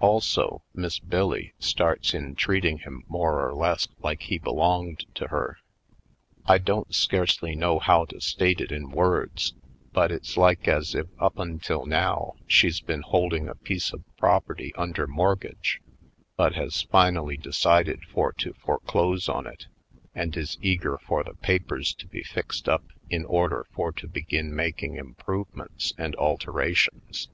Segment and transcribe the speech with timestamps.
[0.00, 5.30] Also, Miss Bill Lee starts in treating him more or less like he belonged Private
[5.30, 6.56] Life 171 to her.
[6.56, 9.54] I don't scarcely know how to state it in words,
[9.92, 14.74] but it's like as if up until now she's been holding a piece of property
[14.74, 15.80] un der mortgage
[16.36, 19.68] but has finally decided for to foreclose on it
[20.16, 24.52] and is eager for the papers to be fixed up in order for to begin
[24.52, 27.28] making improvements and alterations.